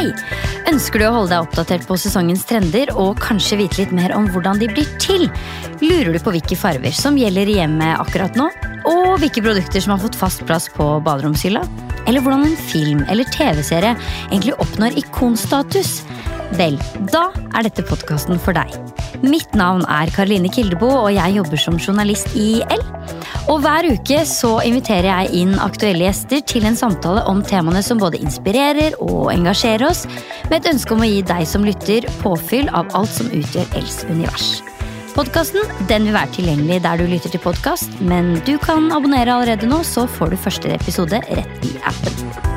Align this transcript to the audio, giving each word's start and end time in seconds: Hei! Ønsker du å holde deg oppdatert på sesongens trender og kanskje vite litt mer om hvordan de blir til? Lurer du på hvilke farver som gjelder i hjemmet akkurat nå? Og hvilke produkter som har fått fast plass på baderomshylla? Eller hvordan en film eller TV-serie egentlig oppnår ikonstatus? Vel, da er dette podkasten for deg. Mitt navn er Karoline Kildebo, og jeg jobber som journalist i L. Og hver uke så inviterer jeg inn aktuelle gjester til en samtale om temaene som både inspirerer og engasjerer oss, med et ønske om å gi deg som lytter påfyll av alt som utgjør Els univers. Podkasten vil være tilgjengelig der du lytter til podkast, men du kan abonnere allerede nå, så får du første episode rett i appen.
Hei! 0.00 0.14
Ønsker 0.70 1.02
du 1.02 1.04
å 1.04 1.10
holde 1.12 1.34
deg 1.34 1.44
oppdatert 1.44 1.82
på 1.84 1.96
sesongens 2.00 2.46
trender 2.48 2.88
og 2.94 3.18
kanskje 3.20 3.58
vite 3.60 3.82
litt 3.82 3.90
mer 3.92 4.14
om 4.16 4.30
hvordan 4.32 4.56
de 4.62 4.70
blir 4.70 4.88
til? 5.02 5.26
Lurer 5.82 6.14
du 6.14 6.20
på 6.24 6.32
hvilke 6.32 6.56
farver 6.56 6.94
som 6.96 7.18
gjelder 7.20 7.50
i 7.52 7.58
hjemmet 7.58 8.00
akkurat 8.00 8.38
nå? 8.38 8.46
Og 8.88 9.18
hvilke 9.20 9.42
produkter 9.44 9.84
som 9.84 9.92
har 9.92 10.00
fått 10.00 10.16
fast 10.16 10.46
plass 10.48 10.70
på 10.72 10.86
baderomshylla? 11.04 11.66
Eller 12.08 12.24
hvordan 12.24 12.46
en 12.48 12.56
film 12.70 13.04
eller 13.12 13.28
TV-serie 13.28 13.92
egentlig 14.30 14.56
oppnår 14.64 14.96
ikonstatus? 15.02 15.98
Vel, 16.56 16.80
da 17.12 17.26
er 17.52 17.68
dette 17.68 17.84
podkasten 17.84 18.40
for 18.40 18.56
deg. 18.56 18.72
Mitt 19.20 19.52
navn 19.52 19.84
er 19.84 20.08
Karoline 20.16 20.48
Kildebo, 20.48 20.88
og 21.02 21.12
jeg 21.12 21.36
jobber 21.36 21.60
som 21.60 21.76
journalist 21.76 22.32
i 22.40 22.62
L. 22.72 22.88
Og 23.48 23.62
hver 23.64 23.88
uke 23.94 24.20
så 24.28 24.50
inviterer 24.66 25.08
jeg 25.08 25.42
inn 25.42 25.54
aktuelle 25.62 26.04
gjester 26.04 26.42
til 26.46 26.66
en 26.68 26.76
samtale 26.78 27.22
om 27.30 27.40
temaene 27.46 27.82
som 27.84 28.00
både 28.00 28.20
inspirerer 28.20 28.98
og 29.00 29.30
engasjerer 29.32 29.86
oss, 29.88 30.04
med 30.50 30.60
et 30.60 30.72
ønske 30.74 30.94
om 30.94 31.04
å 31.04 31.08
gi 31.08 31.22
deg 31.30 31.46
som 31.48 31.64
lytter 31.64 32.08
påfyll 32.20 32.68
av 32.76 32.92
alt 32.98 33.14
som 33.14 33.32
utgjør 33.32 33.80
Els 33.80 34.02
univers. 34.10 34.52
Podkasten 35.16 35.66
vil 35.88 36.12
være 36.14 36.36
tilgjengelig 36.36 36.82
der 36.84 37.00
du 37.00 37.08
lytter 37.10 37.32
til 37.32 37.42
podkast, 37.42 37.98
men 38.00 38.36
du 38.46 38.54
kan 38.62 38.92
abonnere 38.94 39.34
allerede 39.34 39.70
nå, 39.70 39.82
så 39.86 40.06
får 40.06 40.32
du 40.32 40.40
første 40.46 40.72
episode 40.76 41.24
rett 41.32 41.66
i 41.66 41.76
appen. 41.82 42.49